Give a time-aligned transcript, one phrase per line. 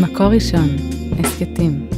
[0.00, 0.68] מקור ראשון,
[1.18, 1.88] הסכתים.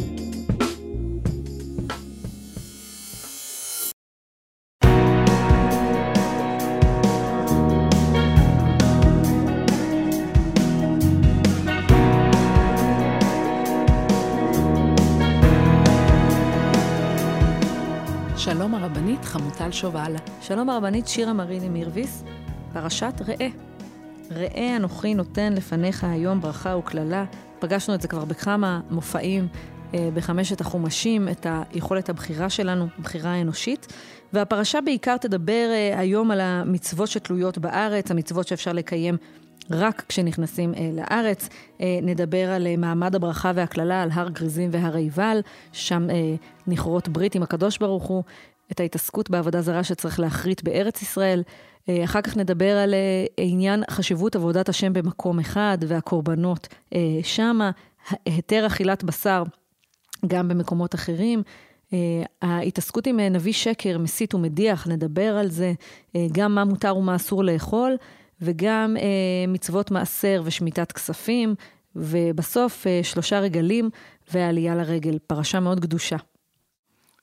[18.36, 20.16] שלום הרבנית חמוטל שובל.
[20.40, 22.24] שלום הרבנית שירה מריני מירביס,
[22.72, 23.48] פרשת ראה.
[24.30, 27.24] ראה אנוכי נותן לפניך היום ברכה וקללה.
[27.58, 29.48] פגשנו את זה כבר בכמה מופעים
[29.94, 33.92] אה, בחמשת החומשים, את היכולת הבחירה שלנו, הבחירה האנושית.
[34.32, 39.16] והפרשה בעיקר תדבר אה, היום על המצוות שתלויות בארץ, המצוות שאפשר לקיים
[39.70, 41.48] רק כשנכנסים אה, לארץ.
[41.80, 45.40] אה, נדבר על אה, מעמד הברכה והקללה, על הר גריזים והר עיבל,
[45.72, 46.06] שם
[46.66, 48.22] נכרות ברית עם הקדוש ברוך הוא,
[48.72, 51.42] את ההתעסקות בעבודה זרה שצריך להכרית בארץ ישראל.
[51.88, 57.70] אה, אחר כך נדבר על אה, עניין חשיבות עבודת השם במקום אחד והקורבנות אה, שמה,
[58.26, 59.42] היתר אכילת בשר
[60.26, 61.42] גם במקומות אחרים.
[62.42, 65.72] ההתעסקות עם נביא שקר, מסית ומדיח, נדבר על זה,
[66.32, 67.96] גם מה מותר ומה אסור לאכול,
[68.40, 68.96] וגם
[69.48, 71.54] מצוות מעשר ושמיטת כספים,
[71.96, 73.90] ובסוף שלושה רגלים
[74.32, 76.16] ועלייה לרגל, פרשה מאוד קדושה.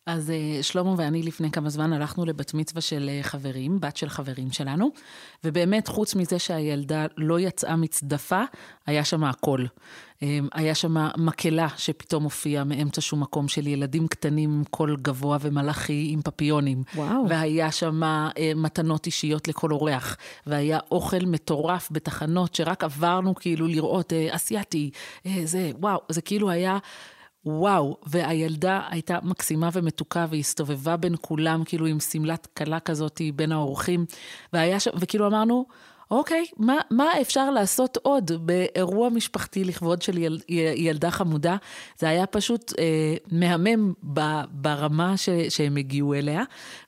[0.06, 4.10] אז אה, שלמה ואני לפני כמה זמן הלכנו לבת מצווה של אה, חברים, בת של
[4.10, 4.90] חברים שלנו,
[5.44, 8.42] ובאמת, חוץ מזה שהילדה לא יצאה מצדפה,
[8.86, 9.66] היה שם הכל.
[10.22, 16.08] אמ, היה שם מקהלה שפתאום הופיעה מאמצע שום מקום של ילדים קטנים קול גבוה ומלאכי
[16.12, 16.84] עם פפיונים.
[16.96, 17.30] וואו.
[17.30, 20.18] והיה שם אה, מתנות אישיות לכל אורח.
[20.48, 24.92] והיה אוכל מטורף בתחנות שרק עברנו כאילו לראות אסייתי,
[25.44, 26.78] זה, וואו, זה כאילו היה...
[27.46, 33.52] וואו, והילדה הייתה מקסימה ומתוקה, והיא הסתובבה בין כולם, כאילו עם שמלת כלה כזאת בין
[33.52, 34.06] האורחים,
[34.54, 35.66] והיה שם, וכאילו אמרנו,
[36.14, 40.42] אוקיי, מה, מה אפשר לעשות עוד באירוע משפחתי לכבוד של יל,
[40.76, 41.58] ילדה חמודה?
[42.00, 46.44] זה היה פשוט אה, מהמם ב, ברמה ש, שהם הגיעו אליה,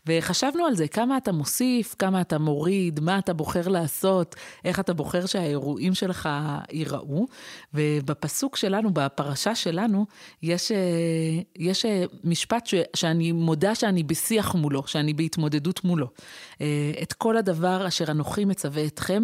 [0.07, 4.35] וחשבנו על זה, כמה אתה מוסיף, כמה אתה מוריד, מה אתה בוחר לעשות,
[4.65, 6.29] איך אתה בוחר שהאירועים שלך
[6.71, 7.25] ייראו.
[7.73, 10.05] ובפסוק שלנו, בפרשה שלנו,
[10.43, 10.77] יש, אה,
[11.55, 16.07] יש אה, משפט ש, שאני מודה שאני בשיח מולו, שאני בהתמודדות מולו.
[16.61, 19.14] אה, את כל הדבר אשר אנוכי מצווה אתכם,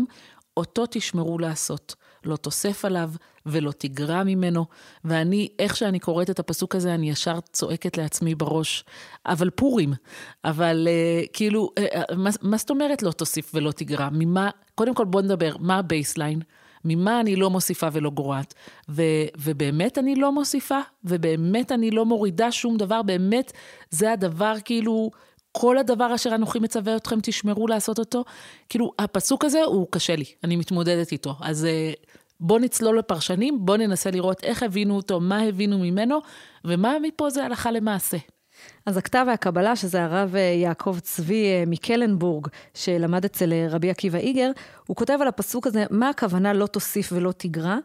[0.57, 1.95] אותו תשמרו לעשות.
[2.25, 3.09] לא תוסף עליו
[3.45, 4.65] ולא תגרע ממנו.
[5.05, 8.83] ואני, איך שאני קוראת את הפסוק הזה, אני ישר צועקת לעצמי בראש,
[9.25, 9.93] אבל פורים.
[10.43, 14.09] אבל אה, כאילו, אה, מה, מה זאת אומרת לא תוסיף ולא תגרע?
[14.11, 16.41] ממה, קודם כל בוא נדבר, מה ה baseline?
[16.85, 18.53] ממה אני לא מוסיפה ולא גורעת.
[18.89, 19.03] ו,
[19.37, 23.51] ובאמת אני לא מוסיפה, ובאמת אני לא מורידה שום דבר, באמת
[23.89, 25.11] זה הדבר כאילו
[25.51, 28.23] כל הדבר אשר אנוכי מצווה אתכם, תשמרו לעשות אותו.
[28.69, 31.35] כאילו, הפסוק הזה הוא קשה לי, אני מתמודדת איתו.
[31.41, 31.93] אז אה,
[32.39, 36.19] בואו נצלול לפרשנים, בואו ננסה לראות איך הבינו אותו, מה הבינו ממנו,
[36.65, 38.17] ומה מפה זה הלכה למעשה.
[38.85, 44.51] אז הכתב והקבלה, שזה הרב אה, יעקב צבי אה, מקלנבורג, שלמד אצל רבי עקיבא איגר,
[44.87, 47.77] הוא כותב על הפסוק הזה, מה הכוונה לא תוסיף ולא תגרע?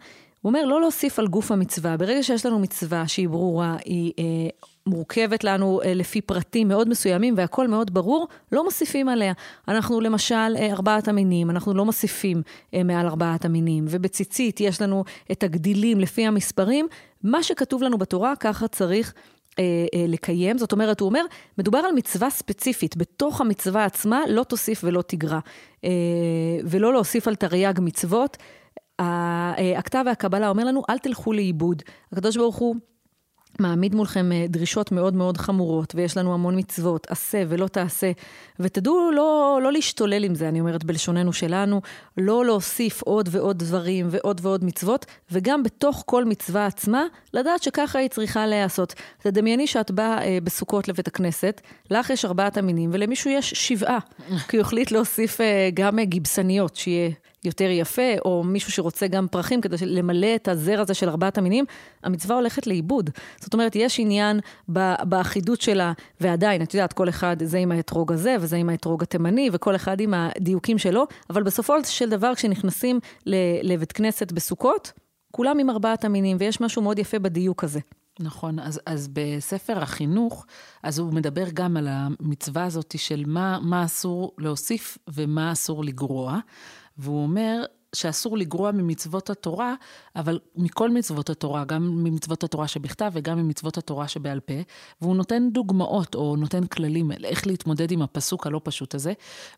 [0.47, 1.97] הוא אומר, לא להוסיף על גוף המצווה.
[1.97, 4.25] ברגע שיש לנו מצווה שהיא ברורה, היא אה,
[4.87, 9.33] מורכבת לנו אה, לפי פרטים מאוד מסוימים והכל מאוד ברור, לא מוסיפים עליה.
[9.69, 12.43] אנחנו למשל, אה, ארבעת המינים, אנחנו לא מוסיפים
[12.75, 13.85] אה, מעל ארבעת המינים.
[13.89, 16.89] ובציצית יש לנו את הגדילים לפי המספרים.
[17.23, 19.15] מה שכתוב לנו בתורה, ככה צריך
[19.59, 19.65] אה,
[19.95, 20.59] אה, לקיים.
[20.59, 21.25] זאת אומרת, הוא אומר,
[21.59, 22.97] מדובר על מצווה ספציפית.
[22.97, 25.39] בתוך המצווה עצמה לא תוסיף ולא תגרע.
[25.85, 25.91] אה,
[26.65, 28.37] ולא להוסיף על תרי"ג מצוות.
[29.79, 31.83] הכתב והקבלה אומר לנו, אל תלכו לאיבוד.
[32.13, 32.77] הקדוש ברוך הוא
[33.61, 38.13] מעמיד מולכם אה, דרישות מאוד מאוד חמורות, ויש לנו המון מצוות, עשה ולא תעשה.
[38.61, 41.81] ותדעו לא, לא להשתולל עם זה, אני אומרת בלשוננו שלנו,
[42.17, 47.99] לא להוסיף עוד ועוד דברים ועוד ועוד מצוות, וגם בתוך כל מצווה עצמה, לדעת שככה
[47.99, 48.95] היא צריכה להיעשות.
[49.19, 53.99] תדמייני שאת באה אה, בסוכות לבית הכנסת, לך יש ארבעת המינים, ולמישהו יש שבעה,
[54.49, 57.11] כי הוא החליט להוסיף אה, גם אה, גיבסניות, שיהיה
[57.47, 61.65] יותר יפה, או מישהו שרוצה גם פרחים כדי למלא את הזר הזה של ארבעת המינים,
[62.03, 63.11] המצווה הולכת לאיבוד.
[63.41, 64.41] זאת אומרת, יש עניין
[65.05, 69.51] באחידות שלה, ועדיין, את יודעת, כל אחד זה עם האתרוג הזה, וזה עם האתרוג התימני,
[69.53, 73.01] וכל אחד עם הדיוקים שלו, אבל בסופו של דבר, כשנכנסים
[73.63, 74.93] לבית כנסת בסוכות,
[75.33, 77.81] כולם עם ארבעת המינים, ויש משהו מאוד יפה בדיוק הזה.
[78.21, 80.47] נכון, אז, אז בספר החינוך,
[80.83, 86.39] אז הוא מדבר גם על המצווה הזאת של מה, מה אסור להוסיף ומה אסור לגרוע.
[86.99, 87.65] והוא אומר
[87.97, 89.75] שאסור לגרוע ממצוות התורה,
[90.17, 94.55] אבל מכל מצוות התורה, גם ממצוות התורה שבכתב וגם ממצוות התורה שבעל פה,
[95.01, 99.13] והוא נותן דוגמאות או נותן כללים איך להתמודד עם הפסוק הלא פשוט הזה,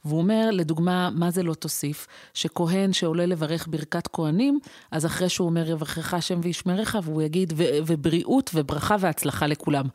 [0.04, 2.06] והוא אומר, לדוגמה, מה זה לא תוסיף?
[2.34, 4.58] שכהן שעולה לברך ברכת כהנים,
[4.90, 9.86] אז אחרי שהוא אומר יברכך השם וישמרך, והוא יגיד, ובריאות וברכה והצלחה לכולם.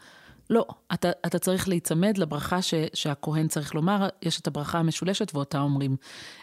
[0.50, 5.62] לא, אתה, אתה צריך להיצמד לברכה ש, שהכהן צריך לומר, יש את הברכה המשולשת ואותה
[5.62, 5.96] אומרים.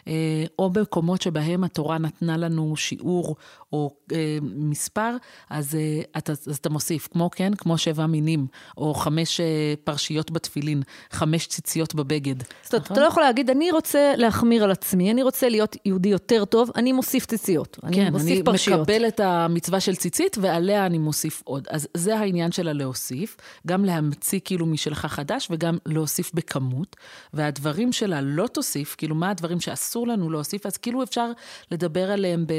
[0.07, 3.35] אה, או במקומות שבהם התורה נתנה לנו שיעור
[3.73, 5.15] או אה, מספר,
[5.49, 8.47] אז, אה, אתה, אז אתה מוסיף, כמו כן, כמו שבע מינים,
[8.77, 10.81] או חמש אה, פרשיות בתפילין,
[11.11, 12.35] חמש ציציות בבגד.
[12.63, 12.93] זאת אומרת, נכון?
[12.93, 16.71] אתה לא יכול להגיד, אני רוצה להחמיר על עצמי, אני רוצה להיות יהודי יותר טוב,
[16.75, 18.79] אני מוסיף ציציות, אני כן, מוסיף אני פרשיות.
[18.79, 21.67] מקבל את המצווה של ציצית, ועליה אני מוסיף עוד.
[21.69, 23.37] אז זה העניין של הלהוסיף,
[23.67, 26.95] גם להמציא כאילו משלך חדש, וגם להוסיף בכמות.
[27.33, 31.31] והדברים שלה לא תוסיף, כאילו, מה הדברים שאסור לנו להוסיף, אז כאילו אפשר
[31.71, 32.53] לדבר עליהם ב...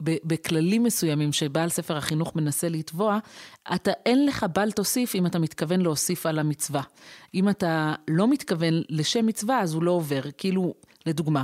[0.00, 3.18] בכללים מסוימים שבעל ספר החינוך מנסה לתבוע,
[3.74, 6.82] אתה, אין לך בל תוסיף אם אתה מתכוון להוסיף על המצווה.
[7.34, 10.20] אם אתה לא מתכוון לשם מצווה, אז הוא לא עובר.
[10.38, 10.74] כאילו,
[11.06, 11.42] לדוגמה,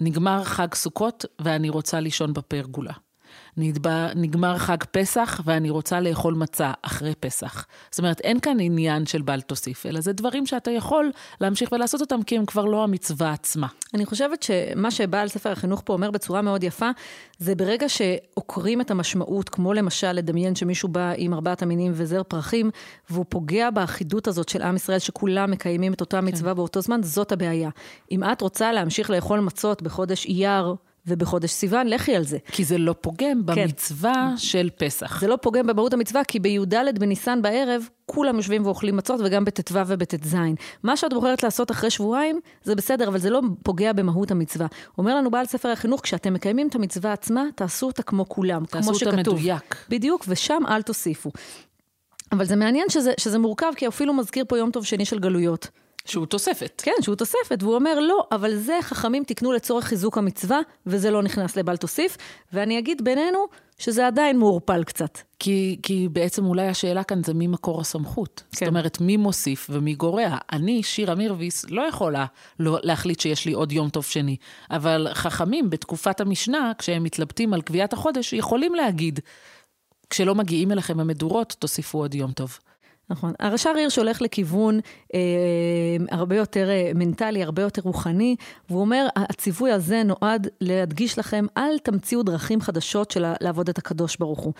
[0.00, 2.92] נגמר חג סוכות ואני רוצה לישון בפרגולה.
[3.56, 7.66] נדבע, נגמר חג פסח ואני רוצה לאכול מצה אחרי פסח.
[7.90, 11.10] זאת אומרת, אין כאן עניין של בל תוסיף, אלא זה דברים שאתה יכול
[11.40, 13.66] להמשיך ולעשות אותם כי הם כבר לא המצווה עצמה.
[13.94, 16.90] אני חושבת שמה שבעל ספר החינוך פה אומר בצורה מאוד יפה,
[17.38, 22.70] זה ברגע שעוקרים את המשמעות, כמו למשל לדמיין שמישהו בא עם ארבעת המינים וזר פרחים,
[23.10, 26.56] והוא פוגע באחידות הזאת של עם ישראל, שכולם מקיימים את אותה מצווה כן.
[26.56, 27.70] באותו זמן, זאת הבעיה.
[28.10, 30.74] אם את רוצה להמשיך לאכול מצות בחודש אייר,
[31.06, 32.38] ובחודש סיוון, לכי על זה.
[32.52, 33.46] כי זה לא פוגם כן.
[33.46, 34.36] במצווה כן.
[34.36, 35.20] של פסח.
[35.20, 39.74] זה לא פוגם במהות המצווה, כי בי"ד בניסן בערב, כולם יושבים ואוכלים מצות, וגם בט"ו
[39.86, 40.36] ובט"ז.
[40.82, 44.66] מה שאת בוחרת לעשות אחרי שבועיים, זה בסדר, אבל זה לא פוגע במהות המצווה.
[44.98, 48.82] אומר לנו בעל ספר החינוך, כשאתם מקיימים את המצווה עצמה, תעשו אותה כמו כולם, כמו
[48.82, 48.92] שכתוב.
[48.92, 49.76] תעשו אותה מדויק.
[49.88, 51.30] בדיוק, ושם אל תוסיפו.
[52.32, 55.68] אבל זה מעניין שזה, שזה מורכב, כי אפילו מזכיר פה יום טוב שני של גלויות.
[56.04, 56.82] שהוא תוספת.
[56.84, 61.22] כן, שהוא תוספת, והוא אומר, לא, אבל זה חכמים תקנו לצורך חיזוק המצווה, וזה לא
[61.22, 62.16] נכנס לבל תוסיף.
[62.52, 63.46] ואני אגיד בינינו,
[63.78, 65.18] שזה עדיין מעורפל קצת.
[65.38, 68.42] כי, כי בעצם אולי השאלה כאן זה מי מקור הסמכות.
[68.50, 68.56] כן.
[68.56, 70.36] זאת אומרת, מי מוסיף ומי גורע.
[70.52, 72.26] אני, שירה מירביס, לא יכולה
[72.60, 74.36] לא, להחליט שיש לי עוד יום טוב שני.
[74.70, 79.20] אבל חכמים בתקופת המשנה, כשהם מתלבטים על קביעת החודש, יכולים להגיד,
[80.10, 82.58] כשלא מגיעים אליכם המדורות, תוסיפו עוד יום טוב.
[83.10, 83.32] נכון.
[83.40, 84.80] הרש"ר הירש הולך לכיוון
[85.14, 85.20] אה,
[86.10, 88.36] הרבה יותר אה, מנטלי, הרבה יותר רוחני,
[88.70, 94.16] והוא אומר, הציווי הזה נועד להדגיש לכם, אל תמציאו דרכים חדשות של לעבוד את הקדוש
[94.16, 94.52] ברוך הוא.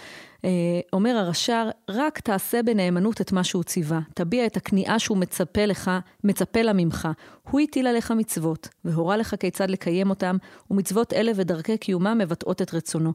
[0.44, 0.50] אה,
[0.92, 4.00] אומר הרש"ר, רק תעשה בנאמנות את מה שהוא ציווה.
[4.14, 5.90] תביע את הכניעה שהוא מצפה לך,
[6.24, 7.08] מצפה לה ממך.
[7.50, 10.36] הוא הטיל עליך מצוות, והורה לך כיצד לקיים אותם,
[10.70, 13.12] ומצוות אלה ודרכי קיומם מבטאות את רצונו.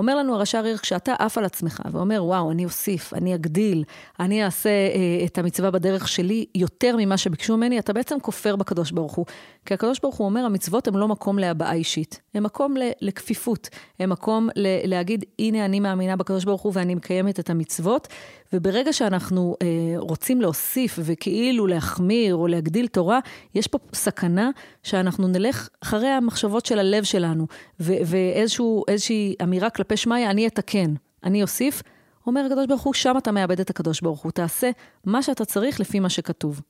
[0.00, 3.84] אומר לנו הרש"ר עיר, כשאתה עף על עצמך ואומר, וואו, אני אוסיף, אני אגדיל,
[4.20, 8.90] אני אעשה אה, את המצווה בדרך שלי יותר ממה שביקשו ממני, אתה בעצם כופר בקדוש
[8.90, 9.26] ברוך הוא.
[9.66, 13.68] כי הקדוש ברוך הוא אומר, המצוות הן לא מקום להבעה אישית, הן מקום לכפיפות,
[13.98, 14.48] הן מקום
[14.84, 18.08] להגיד, הנה אני מאמינה בקדוש ברוך הוא ואני מקיימת את המצוות,
[18.52, 19.66] וברגע שאנחנו אה,
[19.96, 23.18] רוצים להוסיף וכאילו להחמיר או להגדיל תורה,
[23.54, 24.50] יש פה סכנה
[24.82, 27.46] שאנחנו נלך אחרי המחשבות של הלב שלנו,
[27.80, 30.94] ואיזושהי אמירה כלפי שמיא, אני אתקן,
[31.24, 31.82] אני אוסיף.
[32.26, 34.32] אומר הקדוש ברוך הוא, שם אתה מאבד את הקדוש ברוך הוא.
[34.32, 34.70] תעשה
[35.04, 36.60] מה שאתה צריך לפי מה שכתוב.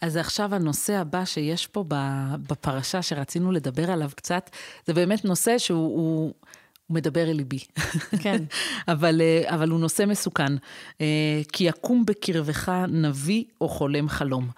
[0.00, 1.84] אז עכשיו הנושא הבא שיש פה
[2.48, 4.50] בפרשה שרצינו לדבר עליו קצת,
[4.86, 5.96] זה באמת נושא שהוא...
[5.96, 6.32] הוא...
[6.86, 7.58] הוא מדבר אל ליבי.
[8.22, 8.42] כן.
[8.92, 10.52] אבל, אה, אבל הוא נושא מסוכן.
[11.00, 14.48] אה, כי יקום בקרבך נביא או חולם חלום.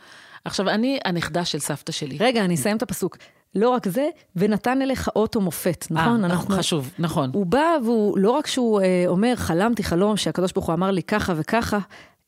[0.44, 2.16] עכשיו, אני הנכדה של סבתא שלי.
[2.20, 3.16] רגע, אני אסיים את הפסוק.
[3.54, 6.20] לא רק זה, ונתן אליך אות ומופת, נכון?
[6.24, 7.30] 아, אה, אנחנו, חשוב, נכון.
[7.34, 11.02] הוא בא והוא, לא רק שהוא אה, אומר, חלמתי חלום שהקדוש ברוך הוא אמר לי
[11.02, 11.78] ככה וככה,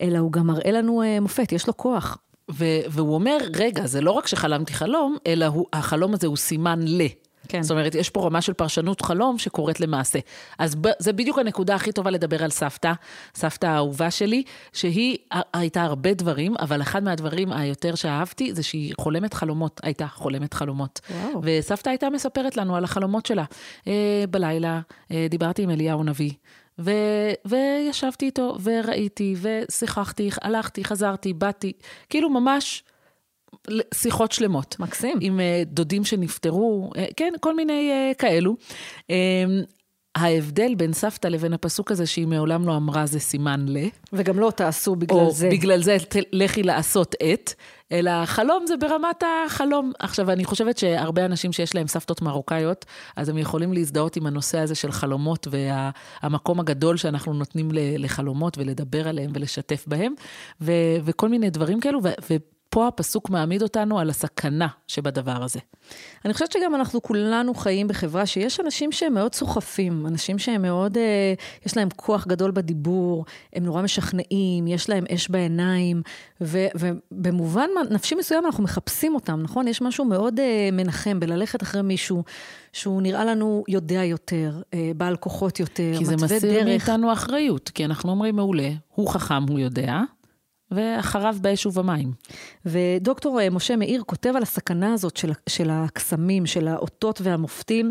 [0.01, 2.19] אלא הוא גם מראה לנו אה, מופת, יש לו כוח.
[2.51, 6.81] ו- והוא אומר, רגע, זה לא רק שחלמתי חלום, אלא הוא, החלום הזה הוא סימן
[6.83, 7.03] ל.
[7.49, 7.63] כן.
[7.63, 10.19] זאת אומרת, יש פה רמה של פרשנות חלום שקורית למעשה.
[10.59, 12.93] אז ב, זה בדיוק הנקודה הכי טובה לדבר על סבתא,
[13.35, 15.19] סבתא האהובה שלי, שהיא
[15.55, 21.01] הייתה הרבה דברים, אבל אחד מהדברים היותר שאהבתי זה שהיא חולמת חלומות, הייתה חולמת חלומות.
[21.11, 21.41] וואו.
[21.43, 23.45] וסבתא הייתה מספרת לנו על החלומות שלה.
[23.87, 26.31] אה, בלילה אה, דיברתי עם אליהו נביא.
[26.79, 26.91] ו,
[27.45, 31.73] וישבתי איתו, וראיתי, ושיחחתי, הלכתי, חזרתי, באתי,
[32.09, 32.85] כאילו ממש
[33.95, 34.77] שיחות שלמות.
[34.79, 35.19] מקסים.
[35.21, 38.57] עם uh, דודים שנפטרו, uh, כן, כל מיני uh, כאלו.
[39.03, 39.13] Um,
[40.17, 43.79] ההבדל בין סבתא לבין הפסוק הזה, שהיא מעולם לא אמרה זה סימן ל.
[44.13, 45.47] וגם לא תעשו בגלל או זה.
[45.47, 45.97] או בגלל זה
[46.33, 47.53] לכי לעשות את.
[47.93, 49.93] אלא חלום זה ברמת החלום.
[49.99, 52.85] עכשיו, אני חושבת שהרבה אנשים שיש להם סבתות מרוקאיות,
[53.17, 58.59] אז הם יכולים להזדהות עם הנושא הזה של חלומות והמקום וה, הגדול שאנחנו נותנים לחלומות
[58.59, 60.15] ולדבר עליהם ולשתף בהם,
[60.61, 60.73] ו,
[61.05, 62.01] וכל מיני דברים כאלו.
[62.03, 62.37] ו,
[62.69, 65.59] פה הפסוק מעמיד אותנו על הסכנה שבדבר הזה.
[66.25, 70.99] אני חושבת שגם אנחנו כולנו חיים בחברה שיש אנשים שהם מאוד סוחפים, אנשים שהם מאוד,
[70.99, 71.35] אה,
[71.67, 76.03] יש להם כוח גדול בדיבור, הם נורא משכנעים, יש להם אש בעיניים,
[76.41, 79.69] ו, ובמובן נפשי מסוים אנחנו מחפשים אותם, נכון?
[79.69, 82.23] יש משהו מאוד אה, מנחם בללכת אחרי מישהו
[82.73, 86.21] שהוא נראה לנו יודע יותר, אה, בעל כוחות יותר, מתווה דרך.
[86.21, 90.01] כי זה מסיר מאיתנו אחריות, כי אנחנו אומרים, מעולה, הוא חכם, הוא יודע.
[90.71, 92.13] ואחריו באש ובמים.
[92.65, 97.91] ודוקטור אה, משה מאיר כותב על הסכנה הזאת של, של הקסמים, של האותות והמופתים,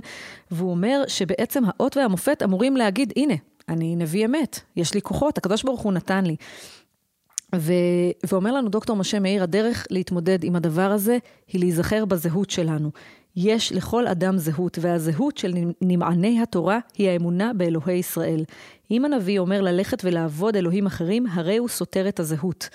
[0.52, 3.34] והוא אומר שבעצם האות והמופת אמורים להגיד, הנה,
[3.70, 6.36] אני נביא אמת, יש לי כוחות, הקדוש ברוך הוא נתן לי.
[7.56, 7.74] ו...
[8.32, 11.18] ואומר לנו דוקטור משה מאיר, הדרך להתמודד עם הדבר הזה
[11.48, 12.92] היא להיזכר בזהות שלנו.
[13.36, 18.44] יש לכל אדם זהות, והזהות של נמעני התורה היא האמונה באלוהי ישראל.
[18.92, 22.70] אם הנביא אומר ללכת ולעבוד אלוהים אחרים, הרי הוא סותר את הזהות.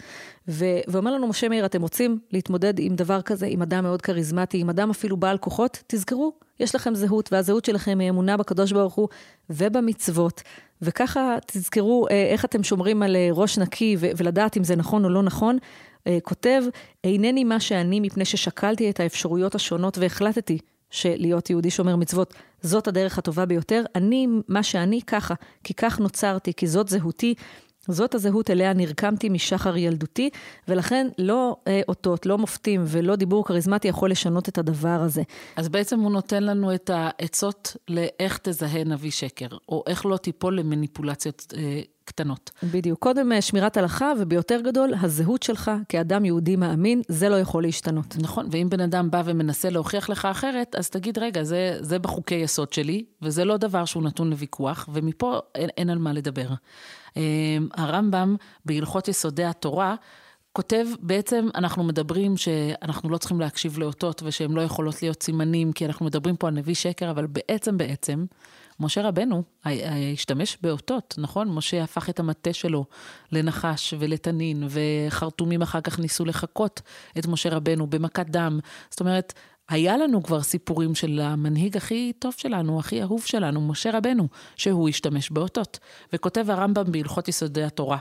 [0.49, 4.59] ו- ואומר לנו משה מאיר, אתם רוצים להתמודד עם דבר כזה, עם אדם מאוד כריזמטי,
[4.59, 5.83] עם אדם אפילו בעל כוחות?
[5.87, 9.09] תזכרו, יש לכם זהות, והזהות שלכם היא אמונה בקדוש ברוך הוא
[9.51, 10.43] ובמצוות.
[10.83, 15.05] וככה תזכרו אה, איך אתם שומרים על אה, ראש נקי ו- ולדעת אם זה נכון
[15.05, 15.59] או לא נכון.
[16.07, 16.63] אה, כותב,
[17.05, 20.59] אינני מה שאני מפני ששקלתי את האפשרויות השונות והחלטתי
[20.91, 23.85] שלהיות יהודי שומר מצוות זאת הדרך הטובה ביותר.
[23.95, 27.35] אני מה שאני ככה, כי כך נוצרתי, כי זאת זהותי.
[27.89, 30.31] זאת הזהות אליה נרקמתי משחר ילדותי,
[30.69, 35.23] ולכן לא אה, אותות, לא מופתים ולא דיבור כריזמטי יכול לשנות את הדבר הזה.
[35.57, 40.59] אז בעצם הוא נותן לנו את העצות לאיך תזהה נביא שקר, או איך לא תיפול
[40.59, 42.51] למניפולציות אה, קטנות.
[42.63, 42.99] בדיוק.
[42.99, 48.17] קודם אה, שמירת הלכה, וביותר גדול, הזהות שלך כאדם יהודי מאמין, זה לא יכול להשתנות.
[48.21, 52.35] נכון, ואם בן אדם בא ומנסה להוכיח לך אחרת, אז תגיד, רגע, זה, זה בחוקי
[52.35, 56.49] יסוד שלי, וזה לא דבר שהוא נתון לוויכוח, ומפה אין, אין על מה לדבר.
[57.17, 57.23] אה,
[57.75, 59.95] הרמב"ם, בהלכות יסודי התורה,
[60.53, 65.87] כותב, בעצם אנחנו מדברים שאנחנו לא צריכים להקשיב לאותות ושהן לא יכולות להיות סימנים, כי
[65.87, 68.25] אנחנו מדברים פה על נביא שקר, אבל בעצם, בעצם,
[68.81, 69.43] משה רבנו
[70.13, 71.49] השתמש באותות, נכון?
[71.49, 72.85] משה הפך את המטה שלו
[73.33, 76.81] לנחש ולתנין, וחרטומים אחר כך ניסו לחקות
[77.19, 78.61] את משה רבנו במכת דם.
[78.91, 79.33] זאת אומרת,
[79.69, 84.89] היה לנו כבר סיפורים של המנהיג הכי טוב שלנו, הכי אהוב שלנו, משה רבנו, שהוא
[84.89, 85.79] השתמש באותות.
[86.13, 87.99] וכותב הרמב"ם בהלכות יסודי התורה.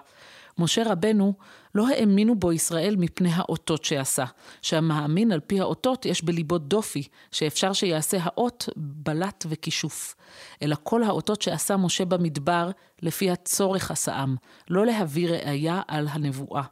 [0.58, 1.34] משה רבנו,
[1.76, 4.26] לא האמינו בו ישראל מפני האותות שעשה.
[4.62, 10.16] שהמאמין על פי האותות יש בליבו דופי, שאפשר שיעשה האות בלט וכישוף.
[10.62, 14.36] אלא כל האותות שעשה משה במדבר, לפי הצורך עשאם,
[14.70, 16.64] לא להביא ראייה על הנבואה.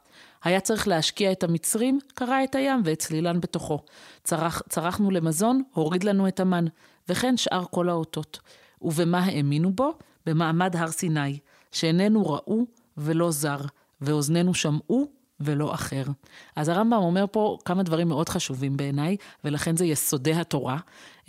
[0.44, 3.78] היה צריך להשקיע את המצרים, קרע את הים והצלילן בתוכו.
[4.24, 6.64] צרח, צרכנו למזון, הוריד לנו את המן,
[7.08, 8.40] וכן שאר כל האותות.
[8.82, 9.92] ובמה האמינו בו?
[10.26, 11.38] במעמד הר סיני,
[11.72, 12.66] שאיננו ראו
[12.98, 13.60] ולא זר,
[14.00, 16.02] ואוזנינו שמעו ולא אחר.
[16.56, 20.78] אז הרמב"ם אומר פה כמה דברים מאוד חשובים בעיניי, ולכן זה יסודי התורה.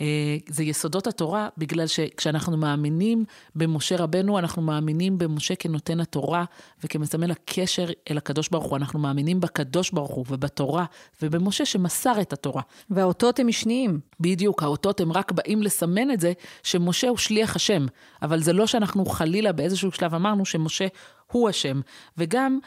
[0.00, 3.24] אה, זה יסודות התורה בגלל שכשאנחנו מאמינים
[3.54, 6.44] במשה רבנו, אנחנו מאמינים במשה כנותן התורה
[6.84, 8.76] וכמסמל הקשר אל הקדוש ברוך הוא.
[8.76, 10.84] אנחנו מאמינים בקדוש ברוך הוא ובתורה
[11.22, 12.62] ובמשה שמסר את התורה.
[12.90, 14.00] והאותות הם משניים.
[14.20, 17.86] בדיוק, האותות הם רק באים לסמן את זה שמשה הוא שליח השם,
[18.22, 20.86] אבל זה לא שאנחנו חלילה באיזשהו שלב אמרנו שמשה
[21.32, 21.80] הוא השם.
[22.18, 22.58] וגם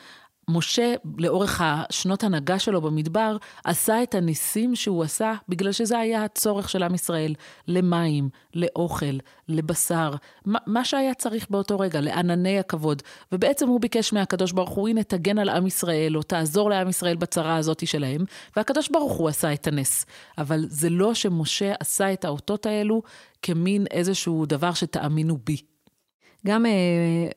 [0.48, 6.70] משה, לאורך השנות הנהגה שלו במדבר, עשה את הניסים שהוא עשה בגלל שזה היה הצורך
[6.70, 7.36] של עם ישראל,
[7.68, 10.14] למים, לאוכל, לבשר,
[10.46, 13.02] מה שהיה צריך באותו רגע, לענני הכבוד.
[13.32, 17.16] ובעצם הוא ביקש מהקדוש ברוך הוא, הנה תגן על עם ישראל, או תעזור לעם ישראל
[17.16, 20.06] בצרה הזאת שלהם, והקדוש ברוך הוא עשה את הנס.
[20.38, 23.02] אבל זה לא שמשה עשה את האותות האלו
[23.42, 25.73] כמין איזשהו דבר שתאמינו בי.
[26.48, 26.72] גם אה,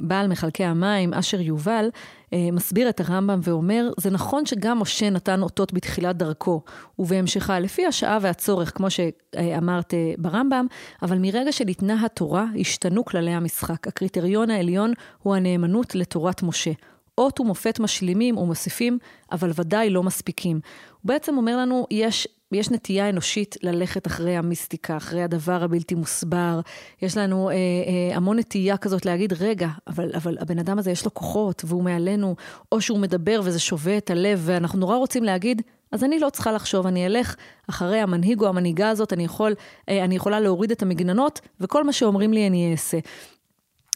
[0.03, 1.91] בעל מחלקי המים, אשר יובל,
[2.33, 6.63] אה, מסביר את הרמב"ם ואומר, זה נכון שגם משה נתן אותות בתחילת דרכו
[6.99, 10.67] ובהמשכה, לפי השעה והצורך, כמו שאמרת אה, ברמב"ם,
[11.03, 13.89] אבל מרגע שניתנה התורה, השתנו כללי המשחק.
[13.89, 16.73] הקריטריון העליון הוא הנאמנות לתורת משה.
[17.19, 18.99] אות ומופת משלימים ומוסיפים,
[19.33, 20.61] אבל ודאי לא מספיקים.
[21.03, 26.61] הוא בעצם אומר לנו, יש יש נטייה אנושית ללכת אחרי המיסטיקה, אחרי הדבר הבלתי מוסבר.
[27.03, 31.05] יש לנו אה, אה, המון נטייה כזאת להגיד, רגע, אבל, אבל הבן אדם הזה יש
[31.05, 32.37] לו כוחות והוא מעלינו,
[32.73, 35.63] או שהוא מדבר וזה שובה את הלב, ואנחנו נורא רוצים להגיד,
[35.93, 37.37] אז אני לא צריכה לחשוב, אני אלך
[37.71, 39.55] אחרי המנהיג או המנהיגה הזאת, אני, יכול,
[39.89, 42.99] אה, אני יכולה להוריד את המגננות, וכל מה שאומרים לי אני אעשה.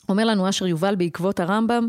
[0.08, 1.88] אומר לנו אשר יובל בעקבות הרמב"ם,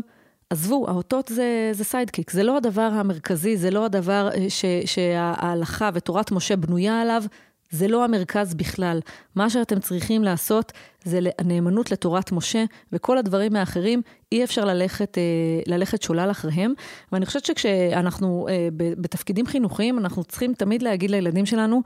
[0.52, 6.32] עזבו, האותות זה, זה סיידקיק, זה לא הדבר המרכזי, זה לא הדבר ש, שההלכה ותורת
[6.32, 7.22] משה בנויה עליו,
[7.70, 9.00] זה לא המרכז בכלל.
[9.34, 10.72] מה שאתם צריכים לעשות
[11.04, 15.22] זה הנאמנות לתורת משה, וכל הדברים האחרים, אי אפשר ללכת, אה,
[15.66, 16.74] ללכת שולל אחריהם.
[17.12, 21.82] ואני חושבת שכשאנחנו אה, בתפקידים חינוכיים, אנחנו צריכים תמיד להגיד לילדים שלנו,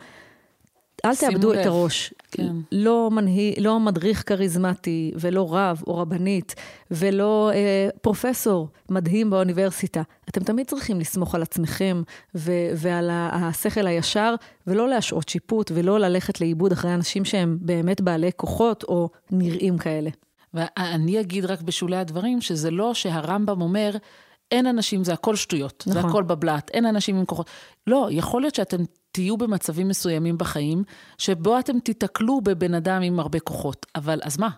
[1.05, 1.55] אל תאבדו.
[1.55, 2.15] את הראש.
[2.31, 2.53] כן.
[2.73, 6.55] לא, מנהי, לא מדריך כריזמטי, ולא רב או רבנית,
[6.91, 10.03] ולא אה, פרופסור מדהים באוניברסיטה.
[10.29, 12.03] אתם תמיד צריכים לסמוך על עצמכם
[12.35, 14.35] ו- ועל השכל הישר,
[14.67, 20.11] ולא להשעות שיפוט, ולא ללכת לאיבוד אחרי אנשים שהם באמת בעלי כוחות או נראים כאלה.
[20.55, 23.97] ואני אגיד רק בשולי הדברים, שזה לא שהרמב"ם אומר,
[24.51, 26.03] אין אנשים, זה הכל שטויות, נכון.
[26.03, 27.51] זה הכל בבלת, אין אנשים עם כוחות.
[27.87, 28.83] לא, יכול להיות שאתם
[29.17, 30.85] תהיו במצבים מסוימים בחיים,
[31.19, 33.87] שבו אתם תיתקלו בבן אדם עם הרבה כוחות.
[33.95, 34.49] אבל אז מה?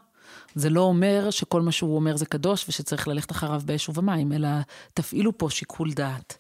[0.55, 4.49] זה לא אומר שכל מה שהוא אומר זה קדוש ושצריך ללכת אחריו באש ובמים, אלא
[4.95, 6.39] תפעילו פה שיקול דעת.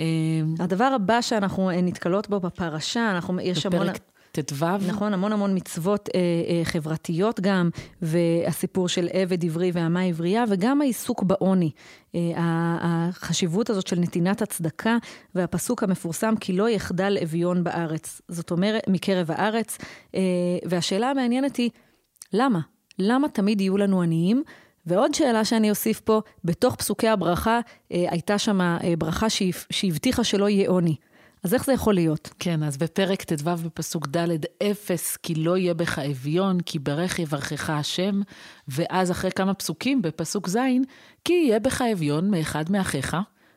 [0.00, 0.04] אה,
[0.58, 3.86] הדבר הבא שאנחנו נתקלות בו בפרשה, אנחנו, יש המון...
[4.40, 4.66] ט"ו.
[4.86, 7.70] נכון, המון המון מצוות אה, אה, חברתיות גם,
[8.02, 11.70] והסיפור של עבד עברי ואמה עברייה, וגם העיסוק בעוני.
[12.14, 12.32] אה,
[12.80, 14.96] החשיבות הזאת של נתינת הצדקה,
[15.34, 18.20] והפסוק המפורסם, כי לא יחדל אביון בארץ.
[18.28, 19.78] זאת אומרת, מקרב הארץ.
[20.14, 20.20] אה,
[20.64, 21.70] והשאלה המעניינת היא,
[22.32, 22.60] למה?
[22.98, 24.42] למה תמיד יהיו לנו עניים?
[24.86, 27.60] ועוד שאלה שאני אוסיף פה, בתוך פסוקי הברכה,
[27.92, 29.26] אה, הייתה שם אה, ברכה
[29.70, 30.96] שהבטיחה שלא יהיה עוני.
[31.44, 32.30] אז איך זה יכול להיות?
[32.38, 34.28] כן, אז בפרק ט"ו בפסוק ד',
[34.70, 38.20] אפס, כי לא יהיה בך אביון, כי ברך יברכך השם,
[38.68, 40.58] ואז אחרי כמה פסוקים, בפסוק ז',
[41.24, 43.16] כי יהיה בך אביון מאחד מאחיך.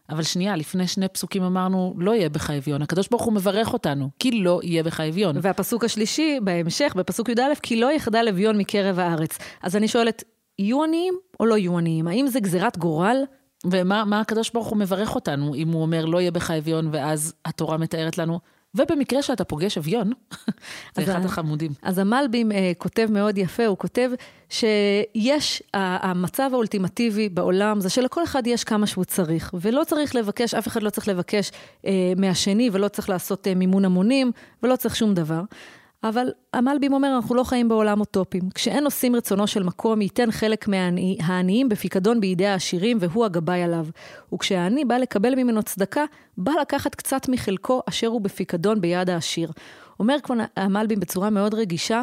[0.09, 2.81] אבל שנייה, לפני שני פסוקים אמרנו, לא יהיה בך אביון.
[2.81, 5.35] הקדוש ברוך הוא מברך אותנו, כי לא יהיה בך אביון.
[5.41, 9.37] והפסוק השלישי, בהמשך, בפסוק י"א, כי לא יחדל אביון מקרב הארץ.
[9.63, 10.23] אז אני שואלת,
[10.59, 12.07] יהיו עניים או לא יהיו עניים?
[12.07, 13.17] האם זה גזירת גורל?
[13.65, 17.77] ומה הקדוש ברוך הוא מברך אותנו, אם הוא אומר לא יהיה בך אביון, ואז התורה
[17.77, 18.39] מתארת לנו,
[18.75, 20.11] ובמקרה שאתה פוגש אביון,
[20.95, 21.71] זה אחד החמודים.
[21.81, 24.11] אז המלבים אה, כותב מאוד יפה, הוא כותב
[24.49, 30.67] שיש, המצב האולטימטיבי בעולם זה שלכל אחד יש כמה שהוא צריך, ולא צריך לבקש, אף
[30.67, 31.51] אחד לא צריך לבקש
[31.85, 34.31] אה, מהשני, ולא צריך לעשות אה, מימון המונים,
[34.63, 35.41] ולא צריך שום דבר.
[36.03, 38.49] אבל המלבים אומר, אנחנו לא חיים בעולם אוטופים.
[38.49, 43.87] כשאין עושים רצונו של מקום, ייתן חלק מהעניים בפיקדון בידי העשירים, והוא הגבאי עליו.
[44.33, 46.03] וכשהעני בא לקבל ממנו צדקה,
[46.37, 49.51] בא לקחת קצת מחלקו אשר הוא בפיקדון ביד העשיר.
[49.99, 52.01] אומר כבר המלבים בצורה מאוד רגישה,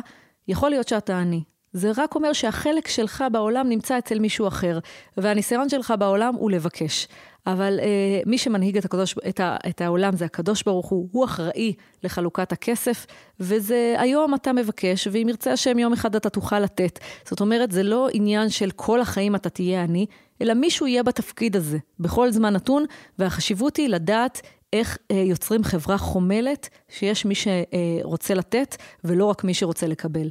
[0.49, 1.43] יכול להיות שאתה עני.
[1.75, 4.79] זה רק אומר שהחלק שלך בעולם נמצא אצל מישהו אחר,
[5.17, 7.09] והניסיון שלך בעולם הוא לבקש.
[7.47, 11.25] אבל אה, מי שמנהיג את, הקדוש, את, ה, את העולם זה הקדוש ברוך הוא, הוא
[11.25, 13.07] אחראי לחלוקת הכסף,
[13.41, 16.99] וזה היום אתה מבקש, ואם ירצה השם יום אחד אתה תוכל לתת.
[17.29, 20.07] זאת אומרת, זה לא עניין של כל החיים אתה תהיה עני,
[20.43, 22.85] אלא מישהו יהיה בתפקיד הזה, בכל זמן נתון,
[23.19, 24.41] והחשיבות היא לדעת
[24.73, 30.29] איך אה, יוצרים חברה חומלת, שיש מי שרוצה לתת, ולא רק מי שרוצה לקבל.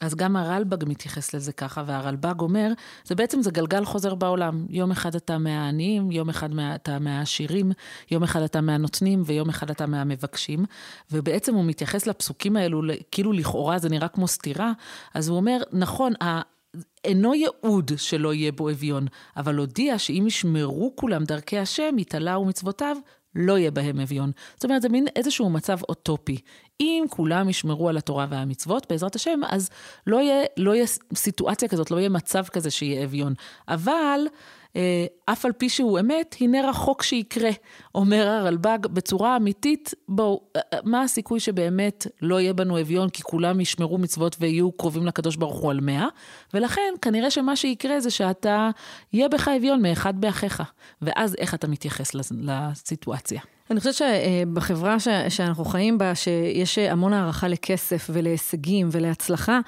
[0.00, 2.72] אז גם הרלב"ג מתייחס לזה ככה, והרלב"ג אומר,
[3.04, 4.66] זה בעצם, זה גלגל חוזר בעולם.
[4.68, 7.72] יום אחד אתה מהעניים, יום אחד אתה מהעשירים,
[8.10, 10.64] יום אחד אתה מהנותנים, ויום אחד אתה מהמבקשים.
[11.12, 14.72] ובעצם הוא מתייחס לפסוקים האלו, כאילו לכאורה זה נראה כמו סתירה,
[15.14, 16.12] אז הוא אומר, נכון,
[17.04, 22.96] אינו ייעוד שלא יהיה בו אביון, אבל הודיע שאם ישמרו כולם דרכי השם, יתעלה ומצוותיו,
[23.34, 24.32] לא יהיה בהם אביון.
[24.54, 26.40] זאת אומרת, זה מין איזשהו מצב אוטופי.
[26.80, 29.70] אם כולם ישמרו על התורה והמצוות, בעזרת השם, אז
[30.06, 33.34] לא יהיה, לא יהיה סיטואציה כזאת, לא יהיה מצב כזה שיהיה אביון.
[33.68, 34.20] אבל...
[34.76, 37.50] אה, אף על פי שהוא אמת, הנה רחוק שיקרה,
[37.94, 43.22] אומר הרלב"ג בצורה אמיתית, בואו, אה, אה, מה הסיכוי שבאמת לא יהיה בנו אביון, כי
[43.22, 46.06] כולם ישמרו מצוות ויהיו קרובים לקדוש ברוך הוא על מאה,
[46.54, 48.70] ולכן כנראה שמה שיקרה זה שאתה,
[49.12, 50.62] יהיה בך אביון מאחד באחיך,
[51.02, 53.40] ואז איך אתה מתייחס לסיטואציה.
[53.70, 54.96] אני חושבת שבחברה
[55.28, 59.60] שאנחנו חיים בה, שיש המון הערכה לכסף ולהישגים ולהצלחה,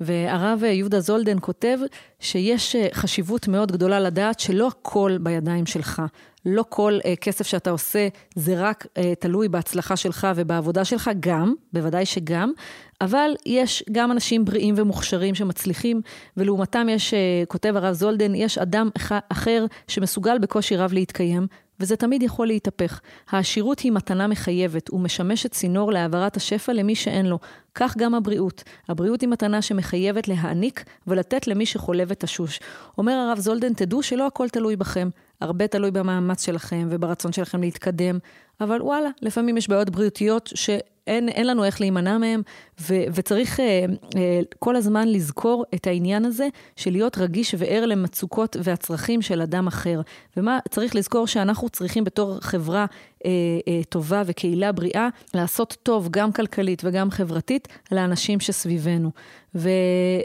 [0.00, 1.78] והרב יהודה זולדן כותב
[2.20, 6.02] שיש חשיבות מאוד גדולה לדעת שלא הכל בידיים שלך.
[6.46, 11.54] לא כל uh, כסף שאתה עושה זה רק uh, תלוי בהצלחה שלך ובעבודה שלך, גם,
[11.72, 12.52] בוודאי שגם,
[13.00, 16.00] אבל יש גם אנשים בריאים ומוכשרים שמצליחים,
[16.36, 18.88] ולעומתם יש, uh, כותב הרב זולדן, יש אדם
[19.28, 21.46] אחר שמסוגל בקושי רב להתקיים,
[21.80, 23.00] וזה תמיד יכול להתהפך.
[23.30, 27.38] העשירות היא מתנה מחייבת ומשמשת צינור להעברת השפע למי שאין לו.
[27.74, 28.62] כך גם הבריאות.
[28.88, 32.60] הבריאות היא מתנה שמחייבת להעניק ולתת למי שחולה ותשוש.
[32.98, 35.08] אומר הרב זולדן, תדעו שלא הכל תלוי בכם.
[35.40, 38.18] הרבה תלוי במאמץ שלכם וברצון שלכם להתקדם,
[38.60, 40.70] אבל וואלה, לפעמים יש בעיות בריאותיות ש...
[41.08, 42.42] אין, אין לנו איך להימנע מהם,
[42.80, 43.84] ו, וצריך אה,
[44.16, 49.66] אה, כל הזמן לזכור את העניין הזה של להיות רגיש וער למצוקות והצרכים של אדם
[49.66, 50.00] אחר.
[50.36, 52.86] ומה צריך לזכור שאנחנו צריכים בתור חברה
[53.24, 53.30] אה,
[53.68, 59.10] אה, טובה וקהילה בריאה, לעשות טוב גם כלכלית וגם חברתית לאנשים שסביבנו.
[59.54, 59.70] ו,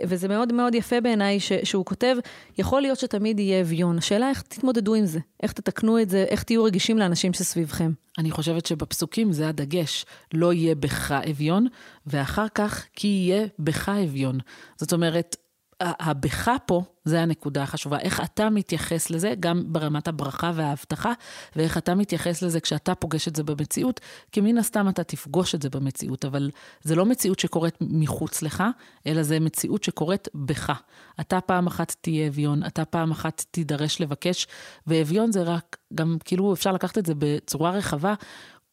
[0.08, 2.16] וזה מאוד מאוד יפה בעיניי שהוא כותב,
[2.58, 3.98] יכול להיות שתמיד יהיה אביון.
[3.98, 7.92] השאלה איך תתמודדו עם זה, איך תתקנו את זה, איך תהיו רגישים לאנשים שסביבכם.
[8.18, 11.68] אני חושבת שבפסוקים זה הדגש, לא יהיה בך אביון,
[12.08, 14.40] ואחר כך כי יהיה בך אביון.
[14.78, 15.36] זאת אומרת,
[15.82, 18.00] הבך פה, זה הנקודה החשובה.
[18.00, 21.14] איך אתה מתייחס לזה, גם ברמת הברכה וההבטחה,
[21.56, 24.00] ואיך אתה מתייחס לזה כשאתה פוגש את זה במציאות,
[24.32, 28.64] כי מן הסתם אתה תפגוש את זה במציאות, אבל זה לא מציאות שקורית מחוץ לך,
[29.08, 30.72] אלא זה מציאות שקורית בך.
[31.20, 34.48] אתה פעם אחת תהיה אביון, אתה פעם אחת תידרש לבקש,
[34.88, 38.14] ואביון זה רק, גם כאילו אפשר לקחת את זה בצורה רחבה,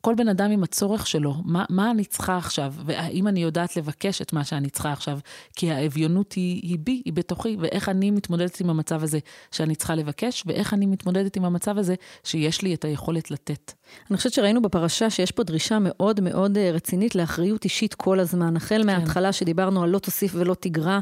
[0.00, 4.22] כל בן אדם עם הצורך שלו, מה, מה אני צריכה עכשיו, והאם אני יודעת לבקש
[4.22, 5.18] את מה שאני צריכה עכשיו,
[5.56, 9.18] כי האביונות היא, היא בי, היא בתוכי, ואיך אני מתמודדת עם המצב הזה
[9.52, 13.72] שאני צריכה לבקש, ואיך אני מתמודדת עם המצב הזה שיש לי את היכולת לתת.
[14.10, 18.56] אני חושבת שראינו בפרשה שיש פה דרישה מאוד מאוד אה, רצינית לאחריות אישית כל הזמן.
[18.56, 18.86] החל כן.
[18.86, 21.00] מההתחלה שדיברנו על לא תוסיף ולא תגרע,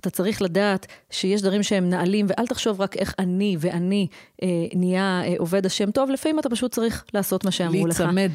[0.00, 4.06] אתה צריך לדעת שיש דברים שהם נעלים, ואל תחשוב רק איך אני ואני
[4.42, 8.00] אה, נהיה אה, עובד השם טוב, לפעמים אתה פשוט צריך לעשות מה שאמרו לך.
[8.00, 8.30] להיצמד.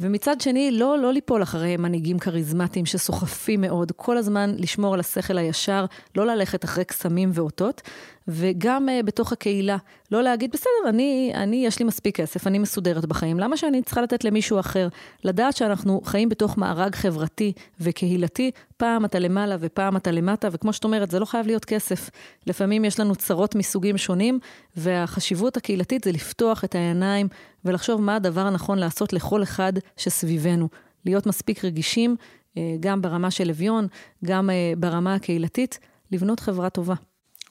[0.00, 5.38] ומצד שני, לא, לא ליפול אחרי מנהיגים כריזמטיים שסוחפים מאוד, כל הזמן לשמור על השכל
[5.38, 7.82] הישר, לא ללכת אחרי קסמים ואותות,
[8.28, 9.76] וגם uh, בתוך הקהילה,
[10.12, 14.02] לא להגיד, בסדר, אני, אני, יש לי מספיק כסף, אני מסודרת בחיים, למה שאני צריכה
[14.02, 14.88] לתת למישהו אחר?
[15.24, 20.84] לדעת שאנחנו חיים בתוך מארג חברתי וקהילתי, פעם אתה למעלה ופעם אתה למטה, וכמו שאת
[20.84, 22.10] אומרת, זה לא חייב להיות כסף.
[22.46, 24.38] לפעמים יש לנו צרות מסוגים שונים,
[24.76, 27.28] והחשיבות הקהילתית זה לפתוח את העיניים
[27.66, 30.68] ולחשוב מה הדבר הנכון לעשות לכל אחד שסביבנו.
[31.04, 32.16] להיות מספיק רגישים,
[32.56, 33.86] אה, גם ברמה של אביון,
[34.24, 35.78] גם אה, ברמה הקהילתית,
[36.12, 36.94] לבנות חברה טובה.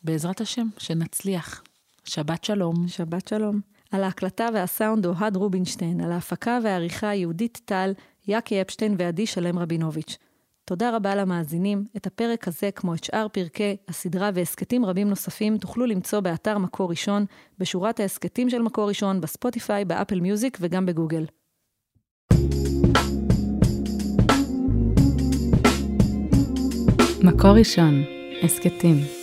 [0.04, 1.64] בעזרת השם, שנצליח.
[2.04, 2.88] שבת שלום.
[2.88, 3.60] שבת שלום.
[3.92, 7.94] על ההקלטה והסאונד אוהד רובינשטיין, על ההפקה והעריכה יהודית טל,
[8.28, 10.18] יאקי אפשטיין ועדי שלם רבינוביץ'.
[10.68, 11.86] תודה רבה למאזינים.
[11.98, 16.90] את הפרק הזה, כמו את שאר פרקי הסדרה והסכתים רבים נוספים, תוכלו למצוא באתר מקור
[16.90, 17.26] ראשון,
[17.60, 21.26] בשורת ההסכתים של מקור ראשון, בספוטיפיי, באפל מיוזיק וגם בגוגל.
[27.24, 28.04] מקור ראשון,
[28.44, 29.15] הסכתים.